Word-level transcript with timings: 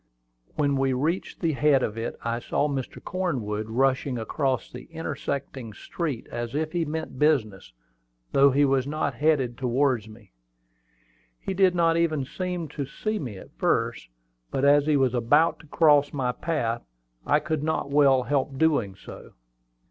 When 0.55 0.77
we 0.77 0.93
reached 0.93 1.41
the 1.41 1.51
head 1.53 1.83
of 1.83 1.95
it, 1.95 2.15
I 2.23 2.39
saw 2.39 2.67
Mr. 2.67 2.99
Cornwood 3.03 3.69
rushing 3.69 4.17
across 4.17 4.67
the 4.71 4.85
intersecting 4.85 5.73
street 5.73 6.25
as 6.31 6.55
if 6.55 6.71
he 6.71 6.85
meant 6.85 7.19
business, 7.19 7.71
though 8.31 8.49
he 8.49 8.65
was 8.65 8.87
not 8.87 9.13
headed 9.13 9.59
towards 9.59 10.09
me. 10.09 10.31
He 11.39 11.53
did 11.53 11.75
not 11.75 11.97
even 11.97 12.25
seem 12.25 12.67
to 12.69 12.83
see 12.87 13.19
me 13.19 13.37
at 13.37 13.55
first; 13.59 14.09
but 14.49 14.65
as 14.65 14.87
he 14.87 14.97
was 14.97 15.13
about 15.13 15.59
to 15.59 15.67
cross 15.67 16.11
my 16.11 16.31
path, 16.31 16.81
he 17.31 17.39
could 17.39 17.61
not 17.61 17.91
well 17.91 18.23
help 18.23 18.57
doing 18.57 18.95
so. 18.95 19.33